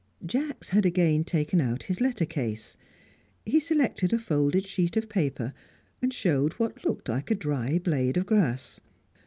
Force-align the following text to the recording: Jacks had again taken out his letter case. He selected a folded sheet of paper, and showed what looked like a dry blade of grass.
Jacks 0.25 0.69
had 0.69 0.83
again 0.83 1.23
taken 1.23 1.61
out 1.61 1.83
his 1.83 2.01
letter 2.01 2.25
case. 2.25 2.75
He 3.45 3.59
selected 3.59 4.11
a 4.11 4.17
folded 4.17 4.65
sheet 4.65 4.97
of 4.97 5.07
paper, 5.07 5.53
and 6.01 6.11
showed 6.11 6.53
what 6.53 6.83
looked 6.83 7.07
like 7.07 7.29
a 7.29 7.35
dry 7.35 7.77
blade 7.77 8.17
of 8.17 8.25
grass. 8.25 8.79